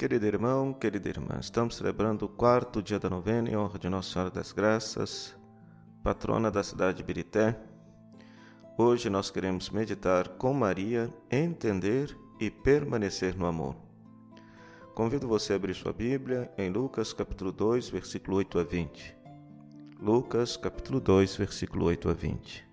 Querido 0.00 0.24
irmão, 0.24 0.72
querida 0.72 1.10
irmã, 1.10 1.38
estamos 1.38 1.76
celebrando 1.76 2.24
o 2.24 2.28
quarto 2.28 2.82
dia 2.82 2.98
da 2.98 3.10
novena 3.10 3.50
em 3.50 3.54
honra 3.54 3.78
de 3.78 3.86
Nossa 3.86 4.10
Senhora 4.10 4.30
das 4.30 4.50
Graças, 4.50 5.36
patrona 6.02 6.50
da 6.50 6.62
cidade 6.62 6.96
de 6.96 7.04
Birité. 7.04 7.54
Hoje 8.78 9.10
nós 9.10 9.30
queremos 9.30 9.68
meditar 9.68 10.26
com 10.26 10.54
Maria, 10.54 11.12
entender 11.30 12.16
e 12.40 12.50
permanecer 12.50 13.36
no 13.36 13.44
amor. 13.44 13.76
Convido 14.94 15.28
você 15.28 15.52
a 15.52 15.56
abrir 15.56 15.74
sua 15.74 15.92
Bíblia 15.92 16.50
em 16.56 16.70
Lucas 16.70 17.12
capítulo 17.12 17.52
2, 17.52 17.90
versículo 17.90 18.38
8 18.38 18.58
a 18.58 18.62
20. 18.64 19.16
Lucas 20.00 20.56
capítulo 20.56 20.98
2, 20.98 21.36
versículo 21.36 21.84
8 21.84 22.08
a 22.08 22.14
20. 22.14 22.66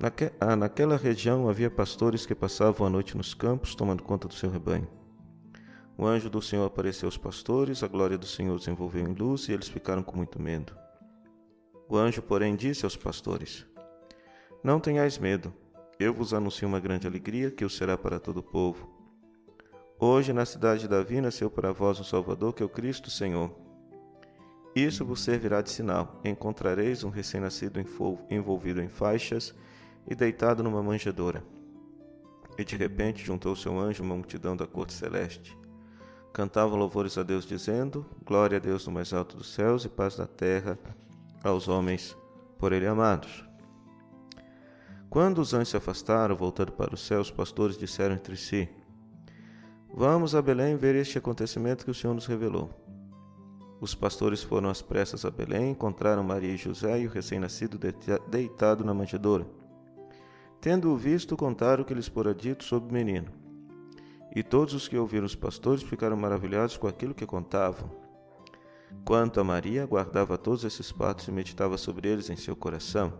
Naque, 0.00 0.32
ah, 0.40 0.56
naquela 0.56 0.96
região 0.96 1.50
havia 1.50 1.70
pastores 1.70 2.24
que 2.24 2.34
passavam 2.34 2.86
a 2.86 2.90
noite 2.90 3.14
nos 3.14 3.34
campos 3.34 3.74
tomando 3.74 4.02
conta 4.02 4.26
do 4.26 4.32
seu 4.32 4.48
rebanho. 4.48 4.88
O 5.98 6.04
anjo 6.04 6.28
do 6.28 6.42
Senhor 6.42 6.66
apareceu 6.66 7.06
aos 7.06 7.16
pastores, 7.16 7.82
a 7.82 7.88
glória 7.88 8.18
do 8.18 8.26
Senhor 8.26 8.54
os 8.54 8.68
envolveu 8.68 9.08
em 9.08 9.14
luz 9.14 9.48
e 9.48 9.52
eles 9.52 9.66
ficaram 9.66 10.02
com 10.02 10.14
muito 10.14 10.40
medo. 10.40 10.76
O 11.88 11.96
anjo, 11.96 12.20
porém, 12.20 12.54
disse 12.54 12.84
aos 12.84 12.94
pastores: 12.94 13.64
Não 14.62 14.78
tenhais 14.78 15.16
medo, 15.16 15.54
eu 15.98 16.12
vos 16.12 16.34
anuncio 16.34 16.68
uma 16.68 16.78
grande 16.78 17.06
alegria 17.06 17.50
que 17.50 17.64
o 17.64 17.70
será 17.70 17.96
para 17.96 18.20
todo 18.20 18.38
o 18.38 18.42
povo. 18.42 18.90
Hoje, 19.98 20.34
na 20.34 20.44
cidade 20.44 20.82
de 20.82 20.88
Davi, 20.88 21.18
nasceu 21.18 21.48
para 21.48 21.72
vós 21.72 21.98
um 21.98 22.04
Salvador, 22.04 22.52
que 22.52 22.62
é 22.62 22.66
o 22.66 22.68
Cristo 22.68 23.10
Senhor. 23.10 23.50
Isso 24.74 25.02
vos 25.02 25.22
servirá 25.22 25.62
de 25.62 25.70
sinal: 25.70 26.20
encontrareis 26.22 27.04
um 27.04 27.08
recém-nascido 27.08 27.80
envolvido 28.30 28.82
em 28.82 28.88
faixas 28.90 29.54
e 30.06 30.14
deitado 30.14 30.62
numa 30.62 30.82
manjedoura. 30.82 31.42
E 32.58 32.64
de 32.66 32.76
repente 32.76 33.24
juntou-se 33.24 33.66
ao 33.66 33.78
anjo 33.78 34.02
uma 34.02 34.14
multidão 34.14 34.54
da 34.54 34.66
corte 34.66 34.92
celeste 34.92 35.56
cantavam 36.36 36.78
louvores 36.78 37.16
a 37.16 37.22
Deus, 37.22 37.46
dizendo: 37.46 38.04
Glória 38.22 38.58
a 38.58 38.60
Deus 38.60 38.86
no 38.86 38.92
mais 38.92 39.10
alto 39.14 39.38
dos 39.38 39.54
céus 39.54 39.86
e 39.86 39.88
paz 39.88 40.18
na 40.18 40.26
terra 40.26 40.78
aos 41.42 41.66
homens 41.66 42.14
por 42.58 42.74
Ele 42.74 42.86
amados. 42.86 43.42
Quando 45.08 45.38
os 45.38 45.54
anjos 45.54 45.70
se 45.70 45.78
afastaram, 45.78 46.36
voltando 46.36 46.72
para 46.72 46.94
o 46.94 46.96
céu, 46.98 47.22
os 47.22 47.30
pastores 47.30 47.78
disseram 47.78 48.14
entre 48.14 48.36
si: 48.36 48.68
Vamos 49.94 50.34
a 50.34 50.42
Belém 50.42 50.76
ver 50.76 50.94
este 50.94 51.16
acontecimento 51.16 51.86
que 51.86 51.90
o 51.90 51.94
Senhor 51.94 52.12
nos 52.12 52.26
revelou. 52.26 52.68
Os 53.80 53.94
pastores 53.94 54.42
foram 54.42 54.68
às 54.68 54.82
pressas 54.82 55.24
a 55.24 55.30
Belém, 55.30 55.70
encontraram 55.70 56.22
Maria 56.22 56.52
e 56.52 56.58
José 56.58 57.00
e 57.00 57.06
o 57.06 57.10
recém-nascido 57.10 57.78
deitado 58.28 58.84
na 58.84 58.92
manjedoura. 58.92 59.46
Tendo-o 60.60 60.98
visto, 60.98 61.34
contaram 61.34 61.82
o 61.82 61.86
que 61.86 61.94
lhes 61.94 62.08
fora 62.08 62.34
dito 62.34 62.62
sobre 62.62 62.90
o 62.90 62.92
menino. 62.92 63.45
E 64.36 64.42
todos 64.42 64.74
os 64.74 64.86
que 64.86 64.98
ouviram 64.98 65.24
os 65.24 65.34
pastores 65.34 65.82
ficaram 65.82 66.14
maravilhados 66.14 66.76
com 66.76 66.86
aquilo 66.86 67.14
que 67.14 67.24
contavam. 67.24 67.90
Quanto 69.02 69.40
a 69.40 69.44
Maria, 69.44 69.86
guardava 69.86 70.36
todos 70.36 70.62
esses 70.62 70.90
fatos 70.90 71.26
e 71.26 71.32
meditava 71.32 71.78
sobre 71.78 72.06
eles 72.06 72.28
em 72.28 72.36
seu 72.36 72.54
coração. 72.54 73.14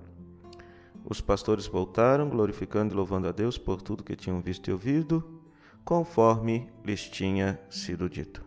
Os 1.09 1.23
pastores 1.23 1.67
voltaram, 1.67 2.29
glorificando 2.29 2.93
e 2.93 2.97
louvando 2.99 3.29
a 3.29 3.33
Deus 3.33 3.57
por 3.57 3.81
tudo 3.81 4.05
que 4.05 4.15
tinham 4.15 4.43
visto 4.43 4.69
e 4.69 4.73
ouvido, 4.75 5.41
conforme 5.87 6.71
lhes 6.85 7.09
tinha 7.09 7.59
sido 7.71 8.11
dito. 8.11 8.45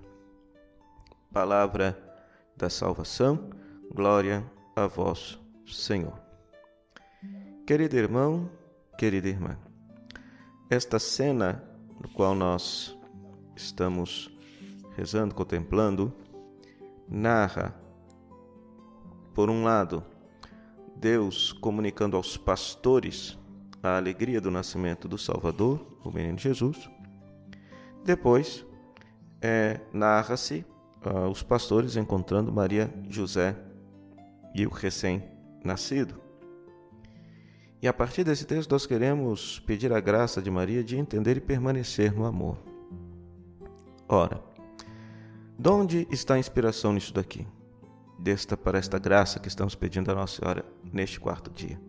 Palavra 1.34 1.98
da 2.56 2.70
salvação, 2.70 3.50
glória 3.92 4.46
a 4.76 4.86
vós, 4.86 5.40
Senhor. 5.66 6.22
Querido 7.66 7.96
irmão, 7.98 8.48
querida 8.96 9.28
irmã, 9.28 9.58
esta 10.70 11.00
cena 11.00 11.68
no 12.00 12.10
qual 12.10 12.36
nós 12.36 12.98
estamos 13.56 14.32
rezando, 14.96 15.36
contemplando, 15.36 16.14
narra, 17.08 17.76
por 19.34 19.50
um 19.50 19.64
lado, 19.64 20.04
Deus 20.96 21.54
comunicando 21.54 22.18
aos 22.18 22.36
pastores 22.36 23.38
a 23.82 23.98
alegria 23.98 24.42
do 24.42 24.52
nascimento 24.52 25.08
do 25.08 25.18
Salvador, 25.18 25.80
o 26.04 26.12
menino 26.12 26.38
Jesus. 26.38 26.90
Depois, 28.04 28.66
é, 29.42 29.80
narra-se 29.94 30.66
uh, 31.06 31.30
os 31.30 31.42
pastores 31.42 31.96
encontrando 31.96 32.52
Maria, 32.52 32.94
José 33.10 33.56
e 34.54 34.66
o 34.66 34.70
recém-nascido. 34.70 36.29
E 37.82 37.88
a 37.88 37.94
partir 37.94 38.26
desse 38.26 38.46
texto, 38.46 38.72
nós 38.72 38.86
queremos 38.86 39.60
pedir 39.62 39.94
a 39.94 40.02
graça 40.02 40.42
de 40.42 40.52
Maria 40.52 40.84
de 40.84 40.98
entender 40.98 41.38
e 41.38 41.42
permanecer 41.42 42.14
no 42.14 42.26
amor. 42.26 42.58
Ora, 44.08 44.44
de 45.58 45.70
onde 45.70 46.08
está 46.12 46.34
a 46.34 46.40
inspiração 46.40 46.92
nisso 46.92 47.14
daqui? 47.14 47.48
Desta 48.18 48.58
para 48.58 48.78
esta 48.78 49.00
graça 49.00 49.40
que 49.40 49.48
estamos 49.48 49.76
pedindo 49.76 50.12
a 50.12 50.16
Nossa 50.16 50.42
Senhora 50.42 50.66
neste 50.84 51.20
quarto 51.20 51.50
dia. 51.50 51.80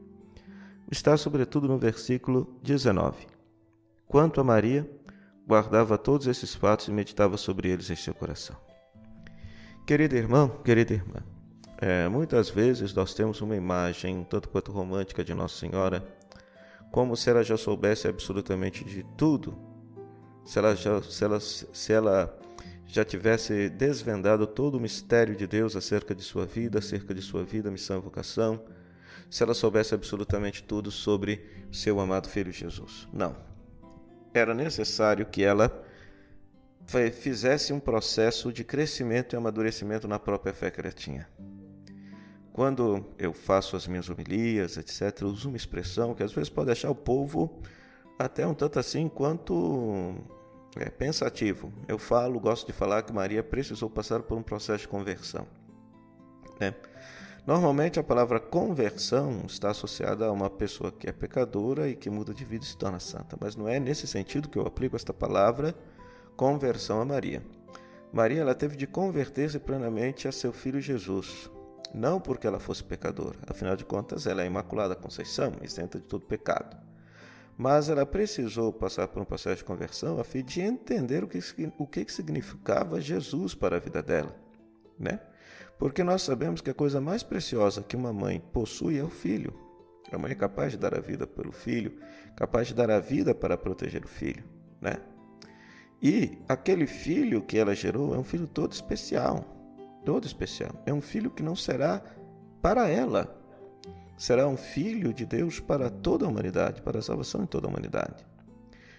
Está 0.88 1.16
sobretudo 1.16 1.66
no 1.66 1.78
versículo 1.78 2.56
19. 2.62 3.26
Quanto 4.06 4.40
a 4.40 4.44
Maria, 4.44 4.88
guardava 5.46 5.98
todos 5.98 6.28
esses 6.28 6.54
fatos 6.54 6.86
e 6.86 6.92
meditava 6.92 7.36
sobre 7.36 7.68
eles 7.68 7.90
em 7.90 7.96
seu 7.96 8.14
coração. 8.14 8.56
Querido 9.84 10.14
irmão, 10.14 10.48
querida 10.64 10.94
irmã, 10.94 11.20
é, 11.80 12.08
muitas 12.08 12.50
vezes 12.50 12.92
nós 12.92 13.14
temos 13.14 13.40
uma 13.40 13.56
imagem, 13.56 14.22
tanto 14.28 14.48
quanto 14.50 14.70
romântica, 14.70 15.24
de 15.24 15.32
Nossa 15.32 15.58
Senhora, 15.58 16.04
como 16.92 17.16
se 17.16 17.30
ela 17.30 17.42
já 17.42 17.56
soubesse 17.56 18.06
absolutamente 18.06 18.84
de 18.84 19.02
tudo, 19.16 19.56
se 20.44 20.58
ela 20.58 20.74
já, 20.74 21.00
se 21.02 21.24
ela, 21.24 21.40
se 21.40 21.92
ela 21.92 22.38
já 22.86 23.04
tivesse 23.04 23.70
desvendado 23.70 24.46
todo 24.46 24.74
o 24.74 24.80
mistério 24.80 25.34
de 25.34 25.46
Deus 25.46 25.74
acerca 25.74 26.14
de 26.14 26.22
sua 26.22 26.44
vida, 26.44 26.80
acerca 26.80 27.14
de 27.14 27.22
sua 27.22 27.44
vida, 27.44 27.70
missão 27.70 27.98
e 27.98 28.02
vocação, 28.02 28.62
se 29.30 29.42
ela 29.42 29.54
soubesse 29.54 29.94
absolutamente 29.94 30.62
tudo 30.62 30.90
sobre 30.90 31.64
seu 31.72 31.98
amado 31.98 32.28
Filho 32.28 32.52
Jesus. 32.52 33.08
Não. 33.12 33.36
Era 34.34 34.52
necessário 34.52 35.24
que 35.24 35.42
ela 35.42 35.84
fizesse 37.12 37.72
um 37.72 37.80
processo 37.80 38.52
de 38.52 38.64
crescimento 38.64 39.34
e 39.34 39.36
amadurecimento 39.36 40.08
na 40.08 40.18
própria 40.18 40.52
fé 40.52 40.70
que 40.70 40.80
ela 40.80 40.90
tinha. 40.90 41.28
Quando 42.52 43.04
eu 43.18 43.32
faço 43.32 43.76
as 43.76 43.86
minhas 43.86 44.08
homilias, 44.10 44.76
etc., 44.76 45.22
eu 45.22 45.28
uso 45.28 45.48
uma 45.48 45.56
expressão 45.56 46.14
que 46.14 46.22
às 46.22 46.32
vezes 46.32 46.48
pode 46.48 46.66
deixar 46.66 46.90
o 46.90 46.94
povo 46.94 47.60
até 48.18 48.46
um 48.46 48.54
tanto 48.54 48.78
assim 48.78 49.08
quanto 49.08 50.14
é, 50.76 50.90
pensativo. 50.90 51.72
Eu 51.88 51.98
falo, 51.98 52.38
gosto 52.40 52.66
de 52.66 52.72
falar 52.72 53.02
que 53.02 53.12
Maria 53.12 53.42
precisou 53.42 53.88
passar 53.88 54.22
por 54.22 54.36
um 54.36 54.42
processo 54.42 54.82
de 54.82 54.88
conversão. 54.88 55.46
Né? 56.58 56.74
Normalmente 57.46 57.98
a 57.98 58.02
palavra 58.02 58.38
conversão 58.38 59.44
está 59.46 59.70
associada 59.70 60.26
a 60.26 60.32
uma 60.32 60.50
pessoa 60.50 60.92
que 60.92 61.08
é 61.08 61.12
pecadora 61.12 61.88
e 61.88 61.96
que 61.96 62.10
muda 62.10 62.34
de 62.34 62.44
vida 62.44 62.64
e 62.64 62.68
se 62.68 62.76
torna 62.76 63.00
santa, 63.00 63.36
mas 63.40 63.56
não 63.56 63.68
é 63.68 63.80
nesse 63.80 64.06
sentido 64.06 64.48
que 64.48 64.58
eu 64.58 64.66
aplico 64.66 64.96
esta 64.96 65.14
palavra 65.14 65.74
conversão 66.36 67.00
a 67.00 67.04
Maria. 67.04 67.42
Maria 68.12 68.40
ela 68.40 68.54
teve 68.54 68.76
de 68.76 68.86
converter-se 68.86 69.58
plenamente 69.58 70.28
a 70.28 70.32
seu 70.32 70.52
filho 70.52 70.80
Jesus, 70.80 71.50
não 71.94 72.20
porque 72.20 72.46
ela 72.46 72.58
fosse 72.58 72.84
pecadora, 72.84 73.38
afinal 73.46 73.76
de 73.76 73.84
contas 73.84 74.26
ela 74.26 74.42
é 74.42 74.46
imaculada 74.46 74.94
conceição, 74.94 75.52
isenta 75.62 75.98
de 75.98 76.06
todo 76.06 76.26
pecado. 76.26 76.76
Mas 77.56 77.88
ela 77.88 78.06
precisou 78.06 78.72
passar 78.72 79.08
por 79.08 79.20
um 79.20 79.24
processo 79.24 79.58
de 79.58 79.64
conversão 79.64 80.18
a 80.18 80.24
fim 80.24 80.42
de 80.42 80.60
entender 80.62 81.22
o 81.22 81.28
que, 81.28 81.38
o 81.78 81.86
que 81.86 82.10
significava 82.10 83.00
Jesus 83.00 83.54
para 83.54 83.76
a 83.76 83.80
vida 83.80 84.02
dela, 84.02 84.34
né? 84.98 85.20
Porque 85.78 86.02
nós 86.02 86.22
sabemos 86.22 86.60
que 86.60 86.70
a 86.70 86.74
coisa 86.74 87.00
mais 87.00 87.22
preciosa 87.22 87.82
que 87.82 87.96
uma 87.96 88.12
mãe 88.12 88.40
possui 88.52 88.98
é 88.98 89.02
o 89.02 89.10
filho. 89.10 89.52
A 90.12 90.18
mãe 90.18 90.32
é 90.32 90.34
capaz 90.34 90.72
de 90.72 90.78
dar 90.78 90.94
a 90.94 91.00
vida 91.00 91.26
pelo 91.26 91.52
filho, 91.52 91.98
capaz 92.36 92.68
de 92.68 92.74
dar 92.74 92.90
a 92.90 92.98
vida 92.98 93.34
para 93.34 93.56
proteger 93.56 94.04
o 94.04 94.08
filho, 94.08 94.44
né? 94.80 94.96
E 96.02 96.38
aquele 96.48 96.86
filho 96.86 97.42
que 97.42 97.58
ela 97.58 97.74
gerou 97.74 98.14
é 98.14 98.18
um 98.18 98.24
filho 98.24 98.46
todo 98.46 98.72
especial, 98.72 99.44
todo 100.04 100.26
especial. 100.26 100.70
É 100.86 100.92
um 100.92 101.00
filho 101.00 101.30
que 101.30 101.42
não 101.42 101.56
será 101.56 102.02
para 102.62 102.88
ela, 102.88 103.36
será 104.16 104.46
um 104.46 104.56
filho 104.56 105.12
de 105.12 105.24
Deus 105.24 105.60
para 105.60 105.88
toda 105.88 106.26
a 106.26 106.28
humanidade, 106.28 106.82
para 106.82 106.98
a 106.98 107.02
salvação 107.02 107.42
de 107.42 107.48
toda 107.48 107.66
a 107.66 107.70
humanidade. 107.70 108.26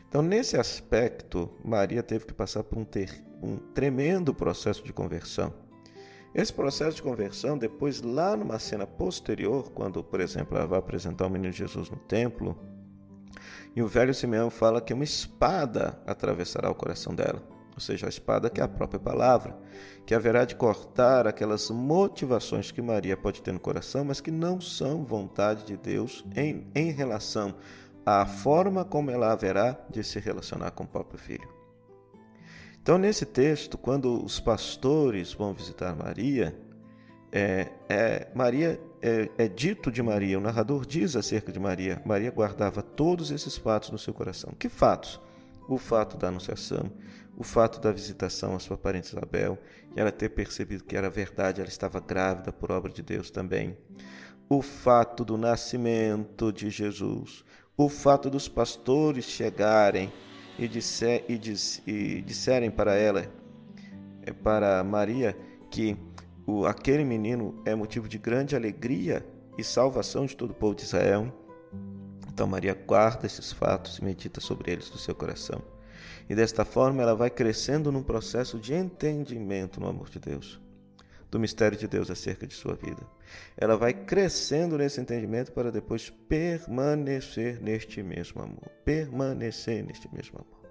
Então, 0.08 0.22
nesse 0.22 0.58
aspecto, 0.58 1.50
Maria 1.64 2.04
teve 2.04 2.26
que 2.26 2.34
passar 2.34 2.64
por 2.64 2.78
um, 2.78 2.84
ter, 2.84 3.24
um 3.42 3.58
tremendo 3.58 4.34
processo 4.34 4.84
de 4.84 4.92
conversão. 4.92 5.54
Esse 6.34 6.52
processo 6.52 6.98
de 6.98 7.04
conversão, 7.04 7.58
depois, 7.58 8.02
lá 8.02 8.36
numa 8.36 8.60
cena 8.60 8.86
posterior, 8.86 9.72
quando, 9.72 10.04
por 10.04 10.20
exemplo, 10.20 10.58
ela 10.58 10.68
vai 10.68 10.80
apresentar 10.80 11.28
o 11.28 11.30
menino 11.30 11.54
Jesus 11.54 11.90
no 11.90 11.98
templo, 11.98 12.58
e 13.76 13.82
o 13.82 13.88
velho 13.88 14.14
Simeão 14.14 14.50
fala 14.50 14.82
que 14.82 14.94
uma 14.94 15.04
espada 15.04 15.98
atravessará 16.06 16.70
o 16.70 16.76
coração 16.76 17.16
dela 17.16 17.42
ou 17.74 17.80
seja, 17.80 18.06
a 18.06 18.10
espada 18.10 18.50
que 18.50 18.60
é 18.60 18.64
a 18.64 18.68
própria 18.68 19.00
palavra, 19.00 19.58
que 20.06 20.14
haverá 20.14 20.46
de 20.46 20.56
cortar 20.56 21.28
aquelas 21.28 21.70
motivações 21.70 22.72
que 22.72 22.82
Maria 22.82 23.16
pode 23.16 23.42
ter 23.42 23.52
no 23.52 23.60
coração, 23.60 24.04
mas 24.06 24.22
que 24.22 24.32
não 24.32 24.60
são 24.60 25.04
vontade 25.04 25.66
de 25.66 25.78
Deus 25.78 26.26
em, 26.36 26.68
em 26.76 26.92
relação 26.92 27.56
à 28.06 28.26
forma 28.26 28.84
como 28.84 29.12
ela 29.12 29.32
haverá 29.32 29.78
de 29.90 30.04
se 30.04 30.20
relacionar 30.20 30.72
com 30.72 30.84
o 30.84 30.88
próprio 30.88 31.20
filho. 31.20 31.48
Então, 32.82 32.98
nesse 32.98 33.26
texto, 33.26 33.78
quando 33.78 34.24
os 34.24 34.40
pastores 34.40 35.34
vão 35.34 35.54
visitar 35.54 35.96
Maria, 35.96 36.60
é, 37.32 37.68
é, 37.88 38.28
Maria 38.34 38.82
é, 39.02 39.30
é, 39.38 39.48
dito 39.48 39.92
de 39.92 40.02
Maria, 40.02 40.38
o 40.38 40.42
narrador 40.42 40.86
diz 40.86 41.16
acerca 41.16 41.52
de 41.52 41.60
Maria, 41.60 42.02
Maria 42.06 42.32
guardava 42.32 42.82
todos 42.82 43.32
esses 43.32 43.56
fatos 43.56 43.92
no 43.92 44.00
seu 44.00 44.14
coração. 44.14 44.52
Que 44.58 44.68
fatos? 44.68 45.22
O 45.68 45.78
fato 45.78 46.18
da 46.18 46.28
anunciação, 46.28 46.92
o 47.38 47.44
fato 47.44 47.80
da 47.80 47.92
visitação 47.92 48.56
à 48.56 48.60
sua 48.60 48.78
parente 48.78 49.10
Isabel, 49.10 49.58
e 49.96 50.00
ela 50.00 50.12
ter 50.12 50.30
percebido 50.30 50.84
que 50.84 50.96
era 50.96 51.10
verdade, 51.10 51.62
ela 51.62 51.70
estava 51.70 52.00
grávida 52.00 52.52
por 52.52 52.72
obra 52.72 52.92
de 52.92 53.02
Deus 53.02 53.32
também. 53.32 53.78
O 54.50 54.62
fato 54.62 55.24
do 55.24 55.38
nascimento 55.38 56.52
de 56.52 56.70
Jesus, 56.70 57.44
o 57.78 57.88
fato 57.88 58.30
dos 58.30 58.48
pastores 58.48 59.26
chegarem 59.26 60.12
e, 60.60 60.68
disser, 60.68 61.24
e, 61.28 61.38
dis, 61.38 61.82
e 61.88 62.22
disserem 62.22 62.70
para 62.70 62.96
ela, 62.96 63.26
é, 64.24 64.32
para 64.32 64.84
Maria, 64.84 65.38
que 65.70 65.98
o, 66.46 66.66
aquele 66.66 67.04
menino 67.04 67.62
é 67.66 67.74
motivo 67.74 68.08
de 68.08 68.18
grande 68.18 68.56
alegria 68.56 69.26
e 69.58 69.64
salvação 69.64 70.26
de 70.26 70.36
todo 70.36 70.52
o 70.52 70.54
povo 70.54 70.76
de 70.76 70.84
Israel. 70.84 71.32
Então 72.34 72.48
Maria 72.48 72.74
guarda 72.74 73.26
esses 73.26 73.52
fatos 73.52 73.98
e 73.98 74.04
medita 74.04 74.40
sobre 74.40 74.72
eles 74.72 74.90
no 74.90 74.98
seu 74.98 75.14
coração. 75.14 75.62
E 76.30 76.36
desta 76.36 76.64
forma 76.64 77.02
ela 77.02 77.16
vai 77.16 77.30
crescendo 77.30 77.92
num 77.92 78.04
processo 78.04 78.58
de 78.58 78.74
entendimento 78.74 79.80
no 79.80 79.88
amor 79.88 80.10
de 80.10 80.20
Deus, 80.20 80.60
do 81.30 81.40
mistério 81.40 81.78
de 81.78 81.88
Deus 81.88 82.10
acerca 82.10 82.48
de 82.48 82.54
sua 82.54 82.74
vida. 82.74 83.02
Ela 83.58 83.76
vai 83.76 83.94
crescendo 83.94 84.78
nesse 84.78 85.00
entendimento 85.02 85.52
para 85.52 85.72
depois 85.72 86.10
permanecer 86.10 87.62
neste 87.62 88.02
mesmo 88.02 88.42
amor, 88.42 88.70
permanecer 88.86 89.84
neste 89.84 90.08
mesmo 90.14 90.40
amor. 90.40 90.62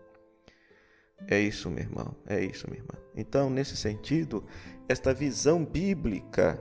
É 1.28 1.38
isso, 1.38 1.68
meu 1.70 1.84
irmão, 1.84 2.16
é 2.26 2.42
isso, 2.42 2.66
minha 2.68 2.80
irmã. 2.80 2.94
Então, 3.14 3.50
nesse 3.50 3.76
sentido, 3.76 4.42
esta 4.88 5.12
visão 5.12 5.64
bíblica 5.64 6.58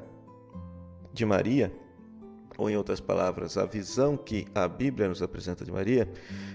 de 1.13 1.25
Maria 1.25 1.71
ou 2.59 2.69
em 2.69 2.75
outras 2.75 2.99
palavras, 2.99 3.57
a 3.57 3.65
visão 3.65 4.17
que 4.17 4.45
a 4.53 4.67
Bíblia 4.67 5.07
nos 5.07 5.23
apresenta 5.23 5.63
de 5.63 5.71
Maria, 5.71 6.11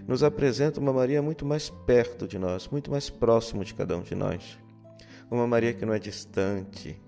nos 0.06 0.23
apresenta 0.23 0.79
uma 0.79 0.93
Maria 0.93 1.23
muito 1.23 1.47
mais 1.47 1.71
perto 1.71 2.29
de 2.29 2.39
nós, 2.39 2.69
muito 2.69 2.91
mais 2.91 3.09
próximo 3.09 3.65
de 3.65 3.73
cada 3.75 3.97
um 3.97 4.03
de 4.03 4.15
nós. 4.15 4.59
Uma 5.31 5.47
Maria 5.47 5.73
que 5.73 5.87
não 5.87 5.95
é 5.95 5.99
distante, 5.99 7.01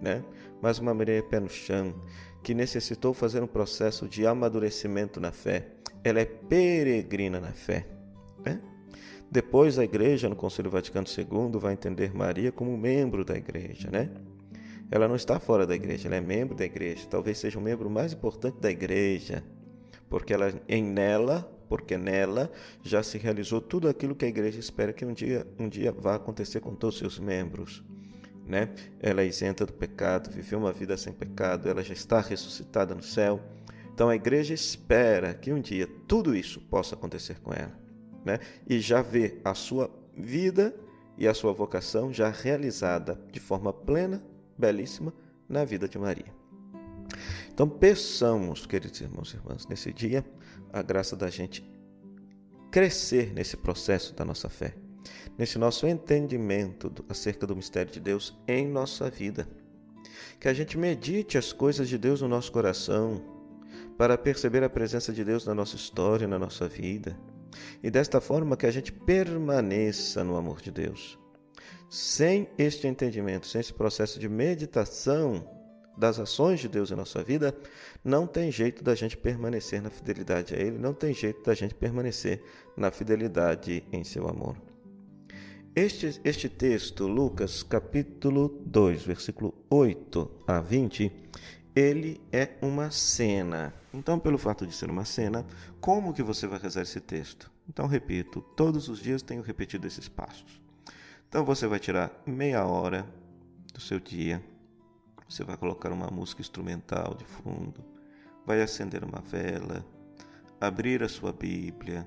né? 0.00 0.22
mas 0.60 0.78
uma 0.78 0.92
Maria 0.92 1.22
pé 1.22 1.40
no 1.40 1.48
chão, 1.48 1.94
que 2.42 2.52
necessitou 2.52 3.14
fazer 3.14 3.42
um 3.42 3.46
processo 3.46 4.06
de 4.06 4.26
amadurecimento 4.26 5.18
na 5.18 5.32
fé. 5.32 5.68
Ela 6.04 6.20
é 6.20 6.26
peregrina 6.26 7.40
na 7.40 7.52
fé. 7.52 7.86
Né? 8.44 8.60
Depois 9.30 9.78
a 9.78 9.84
igreja, 9.84 10.28
no 10.28 10.36
Concílio 10.36 10.70
Vaticano 10.70 11.06
II, 11.06 11.58
vai 11.58 11.72
entender 11.72 12.14
Maria 12.14 12.52
como 12.52 12.76
membro 12.76 13.24
da 13.24 13.34
igreja, 13.34 13.90
né? 13.90 14.10
Ela 14.92 15.08
não 15.08 15.16
está 15.16 15.40
fora 15.40 15.66
da 15.66 15.74
igreja, 15.74 16.06
ela 16.06 16.16
é 16.16 16.20
membro 16.20 16.54
da 16.54 16.66
igreja. 16.66 17.06
Talvez 17.08 17.38
seja 17.38 17.58
o 17.58 17.62
membro 17.62 17.88
mais 17.88 18.12
importante 18.12 18.58
da 18.60 18.70
igreja, 18.70 19.42
porque 20.10 20.34
ela 20.34 20.52
em 20.68 20.84
nela, 20.84 21.50
porque 21.66 21.96
nela 21.96 22.52
já 22.82 23.02
se 23.02 23.16
realizou 23.16 23.58
tudo 23.58 23.88
aquilo 23.88 24.14
que 24.14 24.26
a 24.26 24.28
igreja 24.28 24.60
espera 24.60 24.92
que 24.92 25.02
um 25.02 25.14
dia, 25.14 25.46
um 25.58 25.66
dia 25.66 25.90
vá 25.90 26.16
acontecer 26.16 26.60
com 26.60 26.74
todos 26.74 26.96
os 26.96 27.00
seus 27.00 27.18
membros. 27.18 27.82
Né? 28.46 28.68
Ela 29.00 29.22
é 29.22 29.26
isenta 29.26 29.64
do 29.64 29.72
pecado, 29.72 30.30
viveu 30.30 30.58
uma 30.58 30.74
vida 30.74 30.94
sem 30.98 31.10
pecado, 31.10 31.70
ela 31.70 31.82
já 31.82 31.94
está 31.94 32.20
ressuscitada 32.20 32.94
no 32.94 33.02
céu. 33.02 33.40
Então 33.94 34.10
a 34.10 34.14
igreja 34.14 34.52
espera 34.52 35.32
que 35.32 35.54
um 35.54 35.60
dia 35.60 35.88
tudo 36.06 36.36
isso 36.36 36.60
possa 36.60 36.94
acontecer 36.94 37.40
com 37.40 37.50
ela, 37.50 37.72
né? 38.26 38.40
E 38.68 38.78
já 38.78 39.00
vê 39.00 39.40
a 39.42 39.54
sua 39.54 39.90
vida 40.14 40.76
e 41.16 41.26
a 41.26 41.32
sua 41.32 41.54
vocação 41.54 42.12
já 42.12 42.28
realizada 42.28 43.18
de 43.32 43.40
forma 43.40 43.72
plena 43.72 44.22
belíssima 44.56 45.12
na 45.48 45.64
vida 45.64 45.88
de 45.88 45.98
Maria. 45.98 46.32
Então, 47.52 47.68
peçamos, 47.68 48.64
queridos 48.66 49.00
irmãos 49.00 49.32
e 49.32 49.36
irmãs, 49.36 49.66
nesse 49.66 49.92
dia, 49.92 50.24
a 50.72 50.82
graça 50.82 51.14
da 51.14 51.28
gente 51.28 51.70
crescer 52.70 53.32
nesse 53.34 53.56
processo 53.56 54.14
da 54.14 54.24
nossa 54.24 54.48
fé, 54.48 54.74
nesse 55.36 55.58
nosso 55.58 55.86
entendimento 55.86 56.90
acerca 57.08 57.46
do 57.46 57.54
mistério 57.54 57.92
de 57.92 58.00
Deus 58.00 58.34
em 58.48 58.66
nossa 58.66 59.10
vida. 59.10 59.46
Que 60.40 60.48
a 60.48 60.54
gente 60.54 60.78
medite 60.78 61.36
as 61.36 61.52
coisas 61.52 61.88
de 61.88 61.98
Deus 61.98 62.22
no 62.22 62.28
nosso 62.28 62.50
coração, 62.50 63.22
para 63.98 64.16
perceber 64.16 64.64
a 64.64 64.70
presença 64.70 65.12
de 65.12 65.22
Deus 65.22 65.46
na 65.46 65.54
nossa 65.54 65.76
história, 65.76 66.26
na 66.26 66.38
nossa 66.38 66.66
vida. 66.66 67.16
E 67.82 67.90
desta 67.90 68.20
forma 68.20 68.56
que 68.56 68.66
a 68.66 68.70
gente 68.70 68.90
permaneça 68.90 70.24
no 70.24 70.36
amor 70.36 70.60
de 70.60 70.70
Deus. 70.70 71.18
Sem 71.92 72.48
este 72.56 72.86
entendimento, 72.86 73.46
sem 73.46 73.60
esse 73.60 73.74
processo 73.74 74.18
de 74.18 74.26
meditação 74.26 75.46
das 75.94 76.18
ações 76.18 76.58
de 76.58 76.66
Deus 76.66 76.90
em 76.90 76.94
nossa 76.94 77.22
vida, 77.22 77.54
não 78.02 78.26
tem 78.26 78.50
jeito 78.50 78.82
da 78.82 78.94
gente 78.94 79.14
permanecer 79.14 79.82
na 79.82 79.90
fidelidade 79.90 80.54
a 80.54 80.58
Ele, 80.58 80.78
não 80.78 80.94
tem 80.94 81.12
jeito 81.12 81.42
da 81.42 81.52
gente 81.52 81.74
permanecer 81.74 82.42
na 82.74 82.90
fidelidade 82.90 83.84
em 83.92 84.02
seu 84.04 84.26
amor. 84.26 84.56
Este, 85.76 86.18
este 86.24 86.48
texto, 86.48 87.06
Lucas 87.06 87.62
capítulo 87.62 88.48
2, 88.64 89.02
versículo 89.02 89.52
8 89.68 90.30
a 90.46 90.62
20, 90.62 91.12
ele 91.76 92.22
é 92.32 92.52
uma 92.62 92.90
cena. 92.90 93.74
Então, 93.92 94.18
pelo 94.18 94.38
fato 94.38 94.66
de 94.66 94.74
ser 94.74 94.88
uma 94.88 95.04
cena, 95.04 95.44
como 95.78 96.14
que 96.14 96.22
você 96.22 96.46
vai 96.46 96.58
rezar 96.58 96.80
esse 96.80 97.00
texto? 97.00 97.52
Então, 97.68 97.86
repito, 97.86 98.40
todos 98.56 98.88
os 98.88 98.98
dias 98.98 99.20
tenho 99.20 99.42
repetido 99.42 99.86
esses 99.86 100.08
passos. 100.08 100.61
Então 101.32 101.46
você 101.46 101.66
vai 101.66 101.78
tirar 101.78 102.12
meia 102.26 102.62
hora 102.66 103.06
do 103.72 103.80
seu 103.80 103.98
dia, 103.98 104.44
você 105.26 105.42
vai 105.42 105.56
colocar 105.56 105.90
uma 105.90 106.08
música 106.08 106.42
instrumental 106.42 107.14
de 107.14 107.24
fundo, 107.24 107.82
vai 108.44 108.60
acender 108.60 109.02
uma 109.02 109.22
vela, 109.22 109.82
abrir 110.60 111.02
a 111.02 111.08
sua 111.08 111.32
Bíblia, 111.32 112.06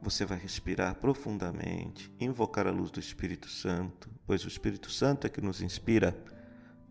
você 0.00 0.24
vai 0.24 0.38
respirar 0.38 0.94
profundamente, 1.00 2.14
invocar 2.20 2.68
a 2.68 2.70
luz 2.70 2.92
do 2.92 3.00
Espírito 3.00 3.48
Santo, 3.48 4.08
pois 4.24 4.44
o 4.44 4.48
Espírito 4.48 4.88
Santo 4.88 5.26
é 5.26 5.28
que 5.28 5.40
nos 5.40 5.60
inspira 5.60 6.16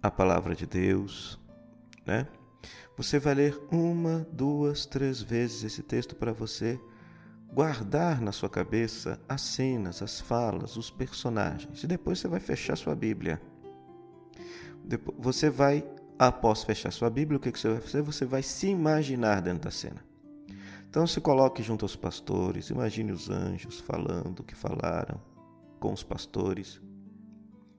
a 0.04 0.12
palavra 0.12 0.54
de 0.54 0.66
Deus, 0.66 1.40
né? 2.06 2.28
Você 2.98 3.20
vai 3.20 3.36
ler 3.36 3.58
uma, 3.72 4.28
duas, 4.34 4.86
três 4.86 5.22
vezes 5.22 5.64
esse 5.64 5.82
texto 5.82 6.14
para 6.14 6.34
você 6.34 6.78
guardar 7.52 8.22
na 8.22 8.32
sua 8.32 8.50
cabeça 8.50 9.20
as 9.28 9.42
cenas, 9.42 10.02
as 10.02 10.20
falas, 10.20 10.78
os 10.78 10.90
personagens. 10.90 11.84
E 11.84 11.88
depois 11.88 12.20
você 12.20 12.28
vai 12.28 12.40
fechar 12.40 12.76
sua 12.76 12.96
Bíblia. 12.96 13.42
Você 15.18 15.50
vai, 15.50 15.88
após 16.18 16.64
fechar 16.64 16.92
sua 16.92 17.10
Bíblia, 17.10 17.38
o 17.38 17.40
que 17.40 17.52
você 17.52 17.70
vai 17.70 17.82
fazer? 17.82 18.02
Você 18.02 18.26
vai 18.26 18.44
se 18.44 18.68
imaginar 18.68 19.42
dentro 19.42 19.64
da 19.64 19.72
cena. 19.72 20.04
Então 20.90 21.06
se 21.06 21.22
coloque 21.22 21.62
junto 21.62 21.86
aos 21.86 21.96
pastores, 21.96 22.72
imagine 22.72 23.12
os 23.12 23.30
anjos 23.30 23.80
falando 23.80 24.40
o 24.40 24.44
que 24.44 24.56
falaram 24.56 25.22
com 25.80 25.94
os 25.94 26.02
pastores. 26.02 26.82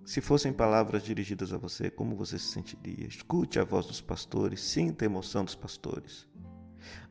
Se 0.04 0.20
fossem 0.20 0.52
palavras 0.52 1.02
dirigidas 1.02 1.52
a 1.52 1.58
você, 1.58 1.90
como 1.90 2.14
você 2.14 2.38
se 2.38 2.46
sentiria? 2.46 3.06
Escute 3.06 3.58
a 3.58 3.64
voz 3.64 3.86
dos 3.86 4.00
pastores, 4.00 4.60
sinta 4.60 5.04
a 5.04 5.06
emoção 5.06 5.44
dos 5.44 5.56
pastores. 5.56 6.26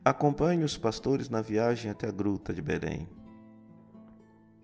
Acompanhe 0.04 0.64
os 0.64 0.76
pastores 0.76 1.28
na 1.28 1.40
viagem 1.42 1.90
até 1.90 2.08
a 2.08 2.12
gruta 2.12 2.52
de 2.52 2.62
Belém. 2.62 3.08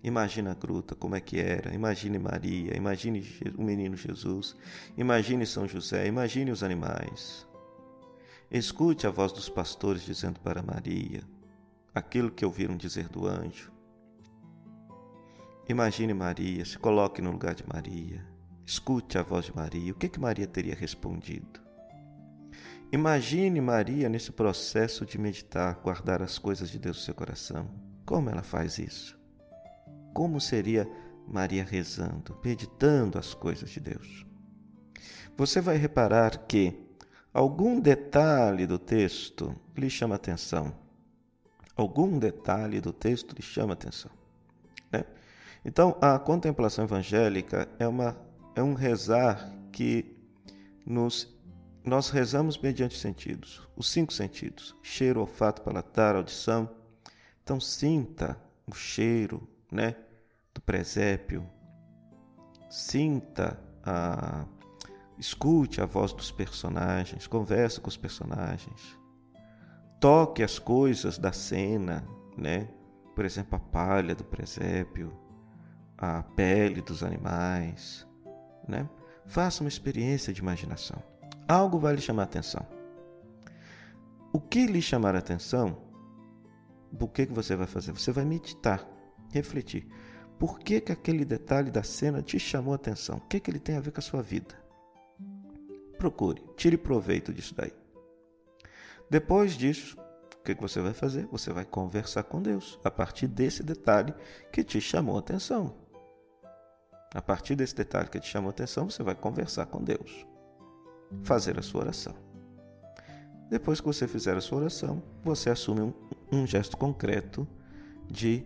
Imagine 0.03 0.49
a 0.49 0.53
gruta, 0.53 0.95
como 0.95 1.15
é 1.15 1.19
que 1.19 1.39
era. 1.39 1.73
Imagine 1.73 2.17
Maria, 2.19 2.77
imagine 2.77 3.25
o 3.57 3.63
menino 3.63 3.95
Jesus, 3.95 4.55
imagine 4.95 5.45
São 5.45 5.67
José, 5.67 6.07
imagine 6.07 6.51
os 6.51 6.63
animais. 6.63 7.47
Escute 8.49 9.05
a 9.05 9.09
voz 9.09 9.33
dos 9.33 9.49
pastores 9.49 10.03
dizendo 10.03 10.39
para 10.39 10.63
Maria 10.63 11.21
aquilo 11.93 12.31
que 12.31 12.45
ouviram 12.45 12.77
dizer 12.77 13.09
do 13.09 13.27
anjo. 13.27 13.71
Imagine 15.67 16.13
Maria, 16.13 16.63
se 16.63 16.77
coloque 16.77 17.21
no 17.21 17.31
lugar 17.31 17.53
de 17.53 17.67
Maria. 17.67 18.25
Escute 18.65 19.17
a 19.17 19.23
voz 19.23 19.45
de 19.45 19.55
Maria. 19.55 19.91
O 19.91 19.95
que, 19.95 20.07
que 20.07 20.19
Maria 20.19 20.47
teria 20.47 20.75
respondido? 20.75 21.66
Imagine 22.89 23.59
Maria 23.59 24.07
nesse 24.07 24.31
processo 24.31 25.05
de 25.05 25.17
meditar, 25.17 25.75
guardar 25.83 26.21
as 26.21 26.37
coisas 26.37 26.69
de 26.69 26.79
Deus 26.79 26.97
no 26.97 27.03
seu 27.03 27.13
coração. 27.13 27.69
Como 28.05 28.29
ela 28.29 28.41
faz 28.41 28.79
isso? 28.79 29.19
Como 30.13 30.39
seria 30.39 30.89
Maria 31.27 31.65
rezando, 31.65 32.39
meditando 32.41 33.19
as 33.19 33.33
coisas 33.33 33.69
de 33.69 33.81
Deus? 33.81 34.25
Você 35.35 35.59
vai 35.59 35.75
reparar 35.75 36.45
que 36.47 36.73
algum 37.33 37.77
detalhe 37.77 38.65
do 38.65 38.79
texto 38.79 39.53
lhe 39.75 39.89
chama 39.89 40.15
atenção. 40.15 40.73
Algum 41.75 42.17
detalhe 42.17 42.79
do 42.79 42.93
texto 42.93 43.35
lhe 43.35 43.43
chama 43.43 43.73
atenção. 43.73 44.11
Né? 44.89 45.03
Então, 45.65 45.97
a 46.01 46.17
contemplação 46.17 46.85
evangélica 46.85 47.67
é, 47.77 47.87
uma, 47.87 48.17
é 48.55 48.63
um 48.63 48.73
rezar 48.73 49.53
que 49.73 50.15
nos 50.85 51.36
nós 51.89 52.09
rezamos 52.09 52.57
mediante 52.57 52.97
sentidos, 52.97 53.67
os 53.75 53.89
cinco 53.89 54.11
sentidos: 54.11 54.75
cheiro, 54.81 55.19
olfato, 55.19 55.61
palatar, 55.61 56.15
audição. 56.15 56.69
Então 57.43 57.59
sinta 57.59 58.37
o 58.65 58.75
cheiro, 58.75 59.47
né, 59.71 59.95
do 60.53 60.61
presépio. 60.61 61.47
Sinta 62.69 63.57
a 63.83 64.45
escute 65.17 65.81
a 65.81 65.85
voz 65.85 66.13
dos 66.13 66.29
personagens, 66.29 67.25
converse 67.25 67.81
com 67.81 67.87
os 67.87 67.97
personagens. 67.97 68.97
Toque 69.99 70.43
as 70.43 70.59
coisas 70.59 71.17
da 71.17 71.31
cena, 71.31 72.07
né? 72.37 72.67
Por 73.15 73.25
exemplo, 73.25 73.55
a 73.55 73.59
palha 73.59 74.13
do 74.13 74.23
presépio, 74.23 75.11
a 75.97 76.21
pele 76.21 76.81
dos 76.81 77.01
animais, 77.01 78.05
né? 78.67 78.87
Faça 79.25 79.63
uma 79.63 79.69
experiência 79.69 80.31
de 80.31 80.39
imaginação. 80.39 81.01
Algo 81.47 81.79
vai 81.79 81.95
lhe 81.95 82.01
chamar 82.01 82.23
a 82.23 82.25
atenção. 82.25 82.67
O 84.33 84.39
que 84.39 84.65
lhe 84.65 84.81
chamar 84.81 85.15
a 85.15 85.19
atenção, 85.19 85.77
o 86.99 87.07
que, 87.07 87.25
que 87.25 87.33
você 87.33 87.55
vai 87.55 87.65
fazer? 87.65 87.93
Você 87.93 88.11
vai 88.11 88.25
meditar, 88.25 88.85
refletir. 89.31 89.87
Por 90.37 90.59
que, 90.59 90.81
que 90.81 90.91
aquele 90.91 91.23
detalhe 91.23 91.71
da 91.71 91.83
cena 91.83 92.21
te 92.21 92.37
chamou 92.37 92.73
a 92.73 92.75
atenção? 92.75 93.17
O 93.17 93.21
que, 93.21 93.39
que 93.39 93.49
ele 93.49 93.59
tem 93.59 93.77
a 93.77 93.79
ver 93.79 93.91
com 93.91 93.99
a 93.99 94.03
sua 94.03 94.21
vida? 94.21 94.55
Procure, 95.97 96.43
tire 96.57 96.77
proveito 96.77 97.33
disso 97.33 97.55
daí. 97.55 97.73
Depois 99.09 99.53
disso, 99.53 99.97
o 100.39 100.43
que, 100.43 100.53
que 100.53 100.61
você 100.61 100.81
vai 100.81 100.93
fazer? 100.93 101.27
Você 101.27 101.51
vai 101.53 101.63
conversar 101.63 102.23
com 102.23 102.41
Deus 102.41 102.77
a 102.83 102.91
partir 102.91 103.27
desse 103.27 103.63
detalhe 103.63 104.13
que 104.51 104.65
te 104.65 104.81
chamou 104.81 105.15
a 105.15 105.19
atenção. 105.19 105.73
A 107.15 107.21
partir 107.21 107.55
desse 107.55 107.73
detalhe 107.73 108.09
que 108.09 108.19
te 108.19 108.27
chamou 108.27 108.49
a 108.49 108.51
atenção, 108.51 108.89
você 108.89 109.01
vai 109.01 109.15
conversar 109.15 109.65
com 109.67 109.81
Deus. 109.81 110.26
Fazer 111.23 111.57
a 111.57 111.61
sua 111.61 111.81
oração. 111.81 112.13
Depois 113.49 113.79
que 113.79 113.87
você 113.87 114.07
fizer 114.07 114.35
a 114.35 114.41
sua 114.41 114.59
oração, 114.59 115.01
você 115.23 115.49
assume 115.49 115.81
um, 115.81 115.93
um 116.31 116.45
gesto 116.45 116.75
concreto 116.75 117.47
de, 118.09 118.45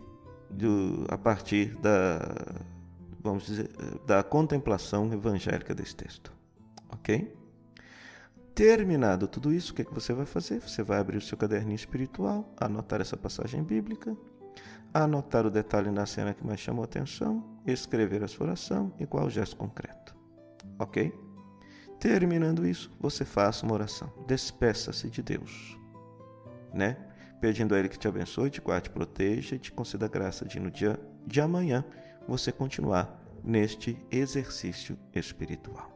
de, 0.50 0.66
a 1.08 1.18
partir 1.18 1.76
da, 1.78 2.20
vamos 3.20 3.46
dizer, 3.46 3.68
da 4.06 4.22
contemplação 4.22 5.12
evangélica 5.12 5.74
desse 5.74 5.96
texto. 5.96 6.32
Ok? 6.88 7.34
Terminado 8.54 9.26
tudo 9.26 9.52
isso, 9.52 9.72
o 9.72 9.74
que, 9.74 9.82
é 9.82 9.84
que 9.84 9.94
você 9.94 10.12
vai 10.12 10.26
fazer? 10.26 10.60
Você 10.60 10.82
vai 10.82 10.98
abrir 10.98 11.16
o 11.16 11.22
seu 11.22 11.38
caderninho 11.38 11.74
espiritual, 11.74 12.52
anotar 12.60 13.00
essa 13.00 13.16
passagem 13.16 13.62
bíblica, 13.62 14.14
anotar 14.92 15.46
o 15.46 15.50
detalhe 15.50 15.90
na 15.90 16.04
cena 16.04 16.34
que 16.34 16.46
mais 16.46 16.60
chamou 16.60 16.82
a 16.82 16.84
atenção, 16.84 17.42
escrever 17.66 18.22
a 18.22 18.28
sua 18.28 18.46
oração 18.48 18.92
e 19.00 19.06
qual 19.06 19.26
o 19.26 19.30
gesto 19.30 19.56
concreto. 19.56 20.14
Ok? 20.78 21.12
Terminando 22.02 22.66
isso, 22.66 22.90
você 22.98 23.24
faça 23.24 23.64
uma 23.64 23.74
oração. 23.74 24.12
Despeça-se 24.26 25.08
de 25.08 25.22
Deus, 25.22 25.78
né? 26.74 26.96
Pedindo 27.40 27.76
a 27.76 27.78
Ele 27.78 27.88
que 27.88 27.96
te 27.96 28.08
abençoe, 28.08 28.50
te 28.50 28.60
guarde, 28.60 28.88
te 28.88 28.90
proteja 28.90 29.54
e 29.54 29.58
te 29.60 29.70
conceda 29.70 30.08
graça 30.08 30.44
de 30.44 30.58
no 30.58 30.68
dia 30.68 30.98
de 31.24 31.40
amanhã 31.40 31.84
você 32.26 32.50
continuar 32.50 33.22
neste 33.44 33.96
exercício 34.10 34.98
espiritual. 35.14 35.92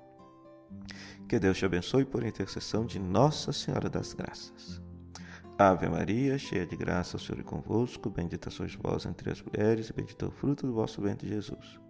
Que 1.29 1.41
Deus 1.41 1.59
te 1.59 1.65
abençoe 1.65 2.05
por 2.05 2.25
intercessão 2.25 2.87
de 2.87 3.01
Nossa 3.01 3.53
Senhora 3.53 3.91
das 3.91 4.13
Graças. 4.13 4.81
Ave 5.59 5.89
Maria, 5.89 6.39
cheia 6.39 6.65
de 6.65 6.77
graça, 6.77 7.17
o 7.17 7.21
Senhor 7.21 7.41
é 7.41 7.43
convosco, 7.43 8.09
bendita 8.11 8.49
sois 8.49 8.77
vós 8.77 9.07
entre 9.07 9.33
as 9.33 9.43
mulheres, 9.43 9.89
e 9.89 9.93
bendito 9.93 10.25
é 10.25 10.29
o 10.29 10.31
fruto 10.31 10.69
do 10.69 10.73
vosso 10.73 11.03
ventre, 11.03 11.29
Jesus. 11.29 11.81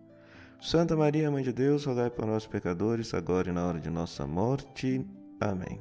Santa 0.60 0.96
Maria, 0.96 1.30
Mãe 1.30 1.44
de 1.44 1.52
Deus, 1.52 1.84
rogai 1.84 2.10
por 2.10 2.26
nós 2.26 2.46
pecadores, 2.46 3.14
agora 3.14 3.50
e 3.50 3.52
na 3.52 3.66
hora 3.66 3.78
de 3.78 3.90
nossa 3.90 4.26
morte. 4.26 5.06
Amém. 5.40 5.80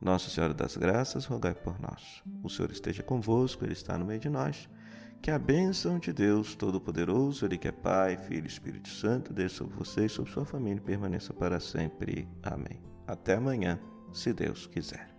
Nossa 0.00 0.28
Senhora 0.28 0.52
das 0.52 0.76
Graças, 0.76 1.24
rogai 1.24 1.54
por 1.54 1.80
nós. 1.80 2.22
O 2.42 2.48
Senhor 2.48 2.70
esteja 2.72 3.02
convosco, 3.02 3.64
Ele 3.64 3.72
está 3.72 3.96
no 3.96 4.04
meio 4.04 4.18
de 4.18 4.28
nós. 4.28 4.68
Que 5.22 5.30
a 5.30 5.38
bênção 5.38 6.00
de 6.00 6.12
Deus 6.12 6.56
Todo-Poderoso, 6.56 7.46
Ele 7.46 7.56
que 7.56 7.68
é 7.68 7.72
Pai, 7.72 8.16
Filho 8.16 8.44
e 8.44 8.48
Espírito 8.48 8.88
Santo, 8.88 9.32
desça 9.32 9.58
sobre 9.58 9.76
você 9.76 10.06
e 10.06 10.08
sobre 10.08 10.32
sua 10.32 10.44
família 10.44 10.80
e 10.80 10.84
permaneça 10.84 11.32
para 11.32 11.60
sempre. 11.60 12.28
Amém. 12.42 12.82
Até 13.06 13.34
amanhã, 13.34 13.78
se 14.12 14.32
Deus 14.32 14.66
quiser. 14.66 15.11